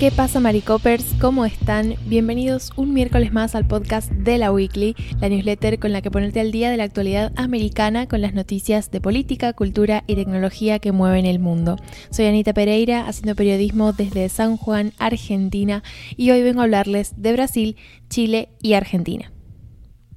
[0.00, 1.04] ¿Qué pasa, Maricopers?
[1.20, 1.96] ¿Cómo están?
[2.06, 6.40] Bienvenidos un miércoles más al podcast de la Weekly, la newsletter con la que ponerte
[6.40, 10.92] al día de la actualidad americana con las noticias de política, cultura y tecnología que
[10.92, 11.76] mueven el mundo.
[12.08, 15.82] Soy Anita Pereira, haciendo periodismo desde San Juan, Argentina,
[16.16, 17.76] y hoy vengo a hablarles de Brasil,
[18.08, 19.30] Chile y Argentina.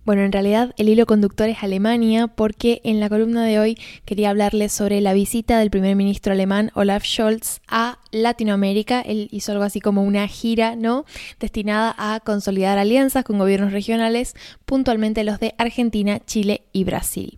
[0.06, 4.32] Bueno, en realidad el hilo conductor es Alemania porque en la columna de hoy quería
[4.32, 9.00] hablarles sobre la visita del primer ministro alemán Olaf Scholz a Latinoamérica.
[9.00, 11.06] Él hizo algo así como una gira, ¿no?
[11.39, 14.36] Destinada a consolidar alianzas con gobiernos regionales,
[14.66, 17.38] puntualmente los de Argentina, Chile y Brasil.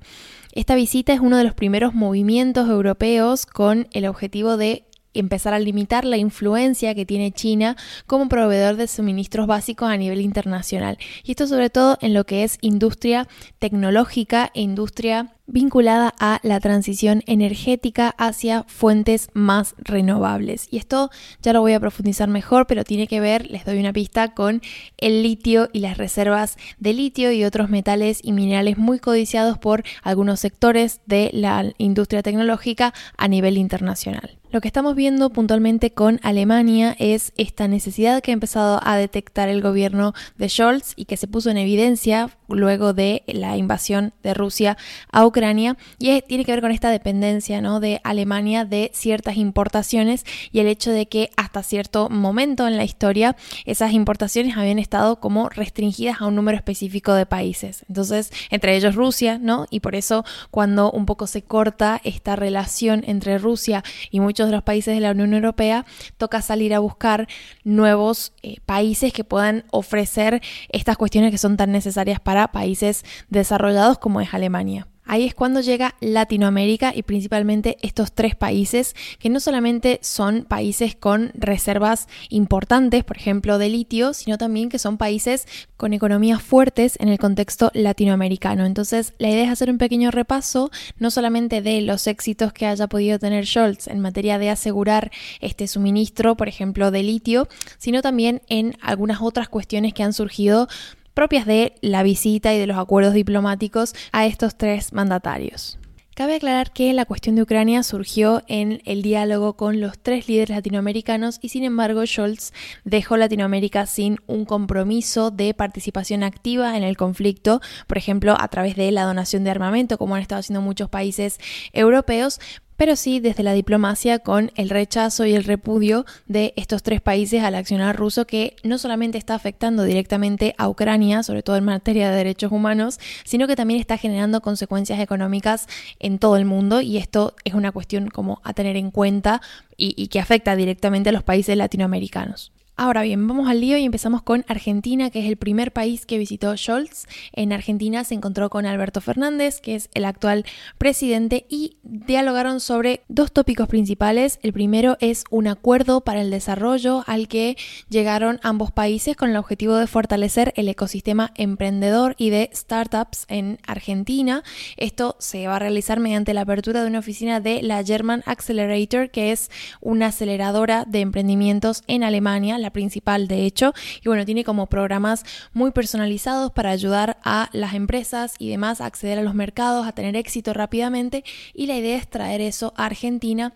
[0.52, 5.60] Esta visita es uno de los primeros movimientos europeos con el objetivo de empezar a
[5.60, 7.76] limitar la influencia que tiene China
[8.08, 10.98] como proveedor de suministros básicos a nivel internacional.
[11.23, 13.28] Y esto sobre todo en lo que es industria
[13.59, 20.67] tecnológica e industria vinculada a la transición energética hacia fuentes más renovables.
[20.72, 23.94] Y esto ya lo voy a profundizar mejor, pero tiene que ver, les doy una
[23.94, 24.61] pista, con
[24.98, 29.84] el litio y las reservas de litio y otros metales y minerales muy codiciados por
[30.02, 34.38] algunos sectores de la industria tecnológica a nivel internacional.
[34.56, 39.50] Lo que estamos viendo puntualmente con Alemania es esta necesidad que ha empezado a detectar
[39.50, 44.34] el gobierno de Scholz y que se puso en evidencia luego de la invasión de
[44.34, 44.78] Rusia
[45.12, 47.80] a Ucrania y tiene que ver con esta dependencia ¿no?
[47.80, 52.84] de Alemania de ciertas importaciones y el hecho de que hasta cierto momento en la
[52.84, 53.36] historia
[53.66, 57.86] esas importaciones habían estado como restringidas a un número específico de países.
[57.88, 59.66] Entonces, entre ellos Rusia, ¿no?
[59.70, 64.54] Y por eso cuando un poco se corta esta relación entre Rusia y muchos de
[64.54, 65.86] los países de la Unión Europea,
[66.18, 67.28] toca salir a buscar
[67.64, 73.97] nuevos eh, países que puedan ofrecer estas cuestiones que son tan necesarias para países desarrollados
[73.97, 74.88] como es Alemania.
[75.08, 80.95] Ahí es cuando llega Latinoamérica y principalmente estos tres países que no solamente son países
[80.95, 85.45] con reservas importantes, por ejemplo, de litio, sino también que son países
[85.77, 88.65] con economías fuertes en el contexto latinoamericano.
[88.65, 92.87] Entonces, la idea es hacer un pequeño repaso, no solamente de los éxitos que haya
[92.87, 98.42] podido tener Scholz en materia de asegurar este suministro, por ejemplo, de litio, sino también
[98.48, 100.67] en algunas otras cuestiones que han surgido
[101.15, 105.80] propias de la visita y de los acuerdos diplomáticos a estos tres mandatarios.
[106.15, 110.55] Cabe aclarar que la cuestión de Ucrania surgió en el diálogo con los tres líderes
[110.55, 112.54] latinoamericanos y sin embargo Scholz
[112.86, 118.77] dejó Latinoamérica sin un compromiso de participación activa en el conflicto, por ejemplo a través
[118.77, 121.37] de la donación de armamento como han estado haciendo muchos países
[121.73, 122.39] europeos,
[122.77, 127.43] pero sí desde la diplomacia con el rechazo y el repudio de estos tres países
[127.43, 132.09] al accionar ruso que no solamente está afectando directamente a Ucrania, sobre todo en materia
[132.09, 135.68] de derechos humanos, sino que también está generando consecuencias económicas
[136.00, 139.42] en todo el mundo y esto es una cuestión como a tener en cuenta
[139.77, 142.55] y, y que afecta directamente a los países latinoamericanos.
[142.77, 146.18] Ahora bien, vamos al lío y empezamos con Argentina, que es el primer país que
[146.18, 147.06] visitó Scholz.
[147.31, 150.44] En Argentina se encontró con Alberto Fernández, que es el actual
[150.77, 154.39] presidente, y dialogaron sobre dos tópicos principales.
[154.44, 157.56] El primero es un acuerdo para el desarrollo al que
[157.88, 163.57] llegaron ambos países con el objetivo de fortalecer el ecosistema emprendedor y de startups en
[163.65, 164.44] Argentina.
[164.75, 169.12] Esto se va a realizar mediante la apertura de una oficina de la German Accelerator,
[169.12, 169.50] que es
[169.80, 175.24] una aceleradora de emprendimientos en Alemania la principal de hecho, y bueno, tiene como programas
[175.53, 179.94] muy personalizados para ayudar a las empresas y demás a acceder a los mercados, a
[179.94, 181.24] tener éxito rápidamente,
[181.54, 183.54] y la idea es traer eso a Argentina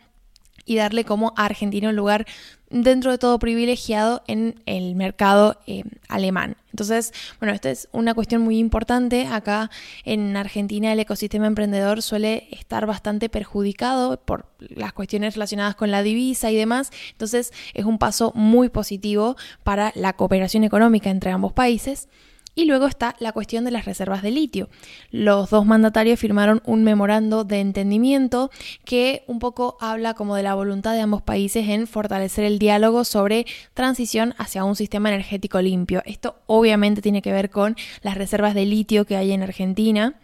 [0.65, 2.25] y darle como a Argentina un lugar
[2.69, 6.55] dentro de todo privilegiado en el mercado eh, alemán.
[6.71, 9.27] Entonces, bueno, esta es una cuestión muy importante.
[9.27, 9.71] Acá
[10.05, 16.03] en Argentina el ecosistema emprendedor suele estar bastante perjudicado por las cuestiones relacionadas con la
[16.03, 16.91] divisa y demás.
[17.11, 22.07] Entonces, es un paso muy positivo para la cooperación económica entre ambos países.
[22.59, 24.67] Y luego está la cuestión de las reservas de litio.
[25.11, 28.51] Los dos mandatarios firmaron un memorando de entendimiento
[28.83, 33.05] que un poco habla como de la voluntad de ambos países en fortalecer el diálogo
[33.05, 36.03] sobre transición hacia un sistema energético limpio.
[36.05, 40.19] Esto obviamente tiene que ver con las reservas de litio que hay en Argentina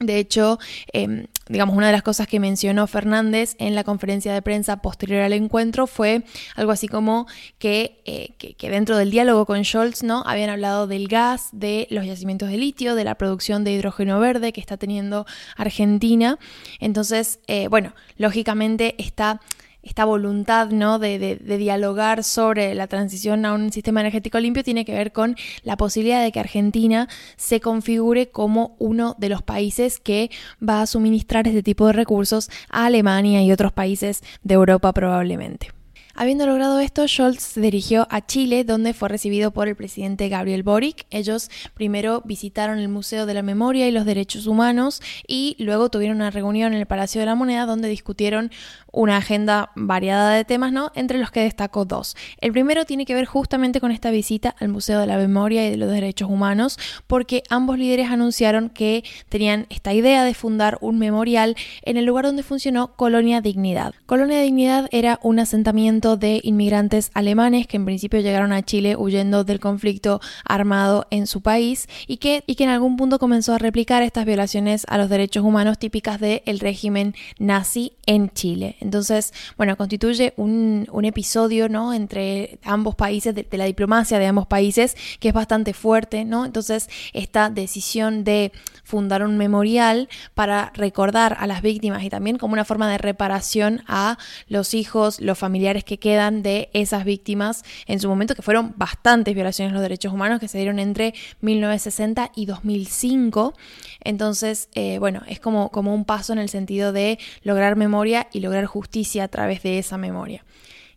[0.00, 0.58] de hecho,
[0.92, 5.22] em, digamos, una de las cosas que mencionó Fernández en la conferencia de prensa posterior
[5.22, 6.22] al encuentro fue
[6.54, 7.26] algo así como
[7.58, 10.22] que, eh, que, dentro del diálogo con Scholz, ¿no?
[10.26, 14.52] Habían hablado del gas, de los yacimientos de litio, de la producción de hidrógeno verde
[14.52, 16.38] que está teniendo Argentina.
[16.80, 19.40] Entonces, eh, bueno, lógicamente está
[19.88, 20.98] esta voluntad ¿no?
[20.98, 25.76] De, dialogar sobre la transición a un sistema energético limpio tiene que ver con la
[25.76, 30.30] posibilidad de que Argentina se configure como uno de los países que
[30.66, 35.77] va a suministrar este tipo de recursos a Alemania y otros países de Europa probablemente.
[36.20, 40.64] Habiendo logrado esto, Scholz se dirigió a Chile, donde fue recibido por el presidente Gabriel
[40.64, 41.06] Boric.
[41.12, 46.16] Ellos primero visitaron el Museo de la Memoria y los Derechos Humanos y luego tuvieron
[46.16, 48.50] una reunión en el Palacio de la Moneda donde discutieron
[48.90, 50.90] una agenda variada de temas, ¿no?
[50.96, 52.16] Entre los que destaco dos.
[52.40, 55.70] El primero tiene que ver justamente con esta visita al Museo de la Memoria y
[55.70, 60.98] de los Derechos Humanos, porque ambos líderes anunciaron que tenían esta idea de fundar un
[60.98, 63.94] memorial en el lugar donde funcionó Colonia Dignidad.
[64.06, 69.44] Colonia Dignidad era un asentamiento de inmigrantes alemanes que en principio llegaron a Chile huyendo
[69.44, 73.58] del conflicto armado en su país y que, y que en algún punto comenzó a
[73.58, 78.76] replicar estas violaciones a los derechos humanos típicas del régimen nazi en Chile.
[78.80, 81.94] Entonces, bueno, constituye un, episodio, ¿no?
[81.94, 86.44] Entre ambos países, de, la diplomacia de ambos países, que es bastante fuerte, ¿no?
[86.44, 88.52] Entonces, esta decisión de
[88.84, 93.82] fundar un memorial para recordar a las víctimas y también como una forma de reparación
[93.86, 94.18] a
[94.48, 99.34] los hijos, los familiares que quedan de esas víctimas en su momento, que fueron bastantes
[99.34, 103.54] violaciones de los derechos humanos que se dieron entre 1960 y 2005.
[104.02, 108.40] Entonces, eh, bueno, es como, como un paso en el sentido de lograr memoria y
[108.40, 110.44] lograr justicia a través de esa memoria.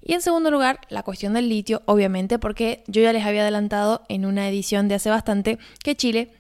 [0.04, 4.04] Y en segundo lugar, la cuestión del litio, obviamente, porque yo ya les había adelantado
[4.10, 6.32] en una edición de hace bastante que Chile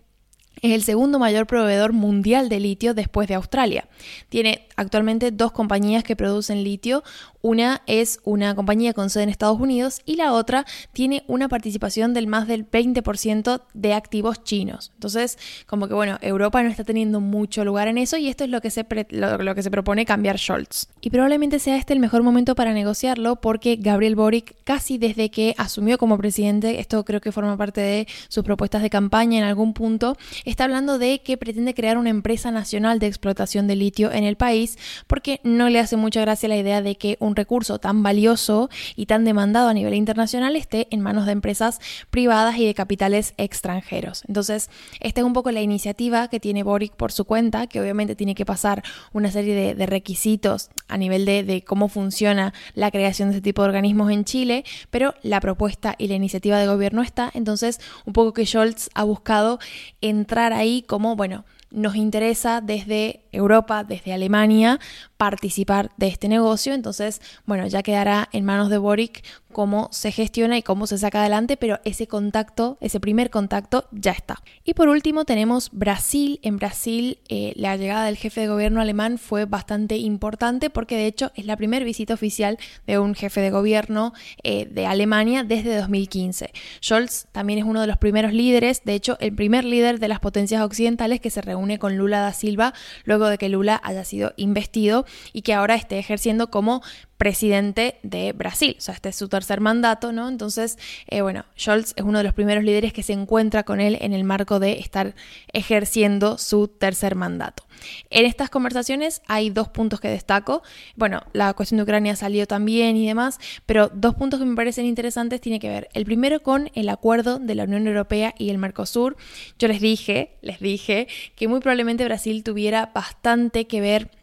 [0.62, 3.88] es el segundo mayor proveedor mundial de litio después de Australia.
[4.30, 7.04] Tiene actualmente dos compañías que producen litio,
[7.42, 12.13] una es una compañía con sede en Estados Unidos y la otra tiene una participación
[12.13, 14.92] del más del 20% de activos chinos.
[14.94, 18.50] Entonces, como que bueno, Europa no está teniendo mucho lugar en eso y esto es
[18.50, 20.88] lo que se, lo, que se propone cambiar Scholz.
[21.01, 25.56] Y probablemente sea este el mejor momento para negociarlo porque Gabriel Boric casi desde que
[25.57, 29.74] asumió como presidente, esto creo que forma parte de sus propuestas de campaña en algún
[29.74, 34.24] punto, está hablando de que pretende crear una empresa nacional de explotación de litio en
[34.24, 34.70] el país
[35.07, 39.06] porque no le hace mucha gracia la idea de que un recurso tan valioso y
[39.06, 41.79] tan demandado a nivel internacional esté en manos de empresas
[42.09, 44.23] privadas y de capitales extranjeros.
[44.27, 44.69] Entonces,
[45.00, 48.35] esta es un poco la iniciativa que tiene Boric por su cuenta, que obviamente tiene
[48.35, 48.83] que pasar
[49.13, 53.62] una serie de, requisitos a nivel de, de cómo funciona la creación de este tipo
[53.62, 58.13] de organismos en Chile, pero la propuesta y la iniciativa de gobierno está, entonces un
[58.13, 59.59] poco que Scholz ha buscado
[60.01, 64.79] entrar ahí como, bueno, nos interesa desde Europa, desde Alemania,
[65.21, 66.73] participar de este negocio.
[66.73, 71.19] Entonces, bueno, ya quedará en manos de Boric cómo se gestiona y cómo se saca
[71.19, 74.41] adelante, pero ese contacto, ese primer contacto ya está.
[74.63, 76.39] Y por último tenemos Brasil.
[76.41, 81.06] En Brasil eh, la llegada del jefe de gobierno alemán fue bastante importante porque de
[81.06, 82.57] hecho es la primera visita oficial
[82.88, 86.51] de un jefe de gobierno eh, de Alemania desde 2015.
[86.83, 90.19] Scholz también es uno de los primeros líderes, de hecho el primer líder de las
[90.19, 92.73] potencias occidentales que se reúne con Lula da Silva
[93.03, 96.81] luego de que Lula haya sido investido y que ahora esté ejerciendo como
[97.22, 98.75] presidente de Brasil.
[98.80, 100.28] O sea, este es su tercer mandato, ¿no?
[100.28, 104.00] Entonces, eh, bueno, Scholz es uno de los primeros líderes que se encuentra con él
[104.02, 105.13] en el marco de estar
[105.54, 107.63] ejerciendo su tercer mandato.
[108.10, 110.63] En estas conversaciones hay dos puntos que destaco.
[110.96, 114.88] Bueno, la cuestión de Ucrania salió también y demás, pero dos puntos que me parecen
[114.88, 115.90] interesantes tiene que ver.
[115.94, 119.16] El primero con el acuerdo de la Unión Europea y el Mercosur.
[119.60, 124.20] Yo les dije, les dije que muy probablemente Brasil tuviera bastante que ver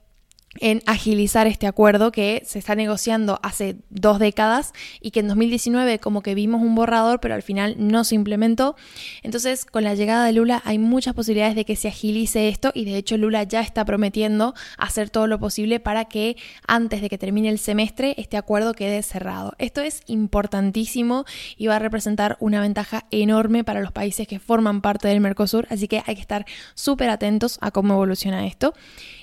[0.61, 5.99] en agilizar este acuerdo que se está negociando hace dos décadas y que en 2019
[5.99, 8.77] como que vimos un borrador pero al final no se implementó.
[9.23, 12.85] Entonces con la llegada de Lula hay muchas posibilidades de que se agilice esto y
[12.85, 16.37] de hecho Lula ya está prometiendo hacer todo lo posible para que
[16.67, 19.55] antes de que termine el semestre este acuerdo quede cerrado.
[19.59, 21.25] Esto es importantísimo
[21.57, 25.67] y va a representar una ventaja enorme para los países que forman parte del Mercosur,
[25.71, 28.75] así que hay que estar súper atentos a cómo evoluciona esto.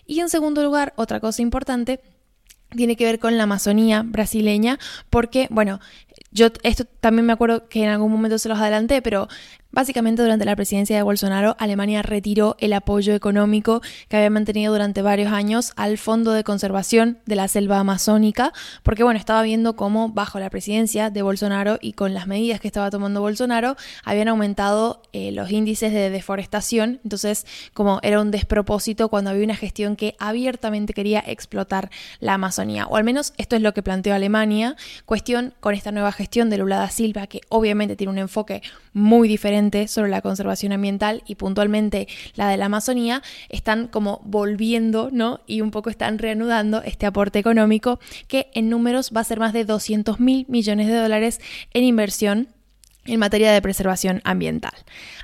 [0.08, 2.00] Y en segundo lugar, otra cosa importante
[2.76, 4.80] tiene que ver con la Amazonía brasileña,
[5.10, 5.80] porque, bueno,
[6.32, 9.28] yo esto también me acuerdo que en algún momento se los adelanté, pero
[9.76, 15.02] Básicamente durante la presidencia de Bolsonaro, Alemania retiró el apoyo económico que había mantenido durante
[15.02, 18.54] varios años al Fondo de Conservación de la Selva Amazónica,
[18.84, 22.70] porque bueno, estaba viendo cómo bajo la presidencia de Bolsonaro y con las medidas que
[22.70, 29.10] estaba tomando Bolsonaro, habían aumentado eh, los índices de deforestación, entonces como era un despropósito
[29.10, 31.90] cuando había una gestión que abiertamente quería explotar
[32.22, 36.05] la Amazonía, o al menos esto es lo que planteó Alemania, cuestión con esta nueva
[36.12, 38.62] gestión de Lula da Silva, que obviamente tiene un enfoque
[38.94, 45.10] muy diferente sobre la conservación ambiental y puntualmente la de la Amazonía, están como volviendo,
[45.12, 45.42] ¿no?
[45.48, 49.54] Y un poco están reanudando este aporte económico que en números va a ser más
[49.54, 51.42] de 200 mil millones de dólares
[51.74, 52.55] en inversión
[53.06, 54.74] en materia de preservación ambiental.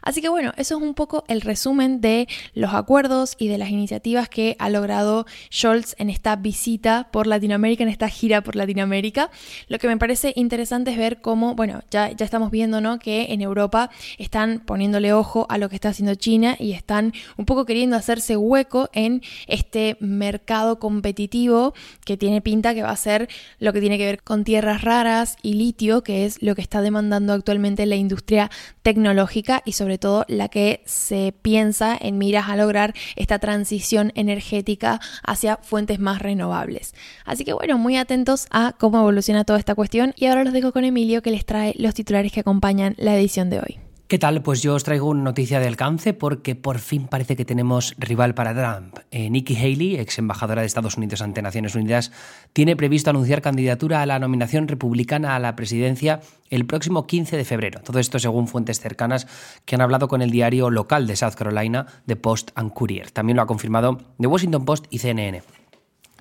[0.02, 3.70] Así que bueno, eso es un poco el resumen de los acuerdos y de las
[3.70, 9.30] iniciativas que ha logrado Scholz en esta visita por Latinoamérica, en esta gira por Latinoamérica.
[9.68, 13.00] Lo que me parece interesante es ver cómo, bueno, ya, ya estamos viendo ¿no?
[13.00, 17.46] que en Europa están poniéndole ojo a lo que está haciendo China y están un
[17.46, 21.74] poco queriendo hacerse hueco en este mercado competitivo
[22.06, 25.38] que tiene pinta que va a ser lo que tiene que ver con tierras raras
[25.42, 28.50] y litio, que es lo que está demandando actualmente la industria
[28.82, 35.00] tecnológica y sobre todo la que se piensa en miras a lograr esta transición energética
[35.24, 36.94] hacia fuentes más renovables.
[37.26, 40.72] Así que bueno, muy atentos a cómo evoluciona toda esta cuestión y ahora los dejo
[40.72, 43.91] con Emilio que les trae los titulares que acompañan la edición de hoy.
[44.12, 44.42] ¿Qué tal?
[44.42, 48.34] Pues yo os traigo una noticia de alcance porque por fin parece que tenemos rival
[48.34, 48.98] para Trump.
[49.10, 52.12] Eh, Nikki Haley, ex embajadora de Estados Unidos ante Naciones Unidas,
[52.52, 57.46] tiene previsto anunciar candidatura a la nominación republicana a la presidencia el próximo 15 de
[57.46, 57.80] febrero.
[57.86, 59.28] Todo esto según fuentes cercanas
[59.64, 63.12] que han hablado con el diario local de South Carolina, The Post and Courier.
[63.12, 65.42] También lo ha confirmado The Washington Post y CNN.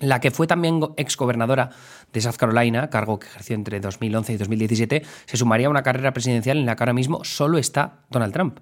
[0.00, 1.70] La que fue también exgobernadora
[2.12, 6.12] de South Carolina, cargo que ejerció entre 2011 y 2017, se sumaría a una carrera
[6.12, 8.60] presidencial en la que ahora mismo solo está Donald Trump.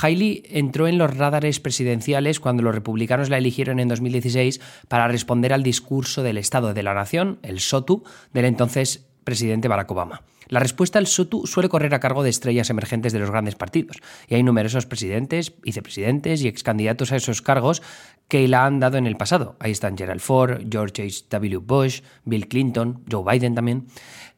[0.00, 5.52] Haley entró en los radares presidenciales cuando los republicanos la eligieron en 2016 para responder
[5.52, 10.22] al discurso del Estado de la Nación, el SOTU, del entonces presidente Barack Obama.
[10.48, 13.98] La respuesta al SOTU suele correr a cargo de estrellas emergentes de los grandes partidos,
[14.28, 17.82] y hay numerosos presidentes, vicepresidentes y excandidatos a esos cargos
[18.28, 19.56] que la han dado en el pasado.
[19.58, 21.58] Ahí están Gerald Ford, George H.W.
[21.58, 23.86] Bush, Bill Clinton, Joe Biden también.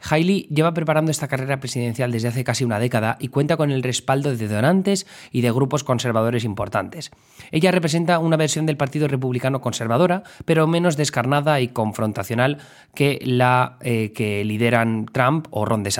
[0.09, 3.83] Hailey lleva preparando esta carrera presidencial desde hace casi una década y cuenta con el
[3.83, 7.11] respaldo de donantes y de grupos conservadores importantes.
[7.51, 12.59] Ella representa una versión del Partido Republicano conservadora, pero menos descarnada y confrontacional
[12.95, 16.00] que la eh, que lideran Trump o Ron DeSantis.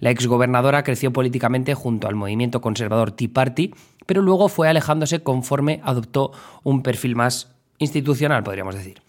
[0.00, 3.74] La exgobernadora creció políticamente junto al movimiento conservador Tea Party,
[4.06, 9.02] pero luego fue alejándose conforme adoptó un perfil más institucional, podríamos decir.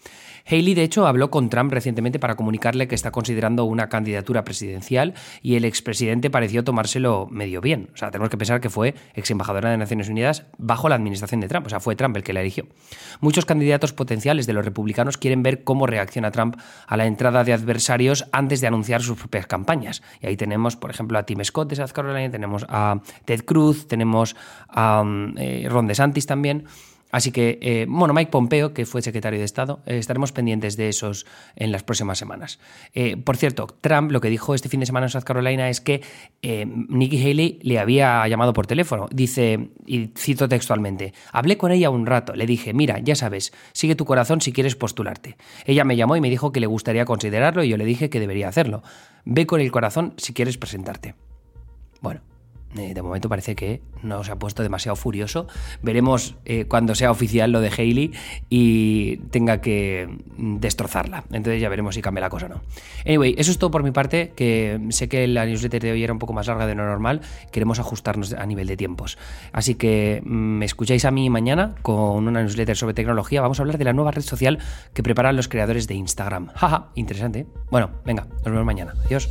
[0.50, 5.14] Haley, de hecho, habló con Trump recientemente para comunicarle que está considerando una candidatura presidencial
[5.42, 7.90] y el expresidente pareció tomárselo medio bien.
[7.92, 11.40] O sea, tenemos que pensar que fue ex embajadora de Naciones Unidas bajo la administración
[11.40, 11.66] de Trump.
[11.66, 12.66] O sea, fue Trump el que la eligió.
[13.20, 17.52] Muchos candidatos potenciales de los republicanos quieren ver cómo reacciona Trump a la entrada de
[17.52, 20.02] adversarios antes de anunciar sus propias campañas.
[20.22, 23.86] Y ahí tenemos, por ejemplo, a Tim Scott de South Carolina, tenemos a Ted Cruz,
[23.86, 24.34] tenemos
[24.68, 26.64] a um, eh, Ron DeSantis también.
[27.10, 30.88] Así que, eh, bueno, Mike Pompeo, que fue secretario de Estado, eh, estaremos pendientes de
[30.88, 32.58] esos en las próximas semanas.
[32.94, 35.80] Eh, por cierto, Trump lo que dijo este fin de semana en South Carolina es
[35.80, 36.02] que
[36.42, 39.08] Nikki Haley le había llamado por teléfono.
[39.10, 43.94] Dice, y cito textualmente, hablé con ella un rato, le dije, mira, ya sabes, sigue
[43.94, 45.36] tu corazón si quieres postularte.
[45.64, 48.20] Ella me llamó y me dijo que le gustaría considerarlo y yo le dije que
[48.20, 48.82] debería hacerlo.
[49.24, 51.14] Ve con el corazón si quieres presentarte.
[52.00, 52.20] Bueno,
[52.76, 55.46] eh, de momento parece que no se ha puesto demasiado furioso.
[55.82, 58.12] Veremos eh, cuando sea oficial lo de Haley
[58.50, 61.24] y tenga que destrozarla.
[61.32, 62.62] Entonces ya veremos si cambia la cosa o no.
[63.06, 66.12] Anyway, eso es todo por mi parte, que sé que la newsletter de hoy era
[66.12, 67.22] un poco más larga de lo normal.
[67.50, 69.18] Queremos ajustarnos a nivel de tiempos.
[69.52, 73.40] Así que mm, me escucháis a mí mañana con una newsletter sobre tecnología.
[73.40, 74.58] Vamos a hablar de la nueva red social
[74.92, 76.48] que preparan los creadores de Instagram.
[76.54, 77.46] Jaja, interesante.
[77.70, 78.94] Bueno, venga, nos vemos mañana.
[79.06, 79.28] Adiós.